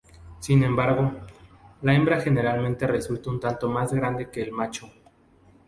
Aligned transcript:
Sin 0.39 0.63
embargo, 0.63 1.11
la 1.83 1.93
hembra 1.93 2.19
generalmente 2.19 2.87
resulta 2.87 3.29
un 3.29 3.39
tanto 3.39 3.69
más 3.69 3.93
grande 3.93 4.31
que 4.31 4.41
el 4.41 4.51
macho. 4.51 4.89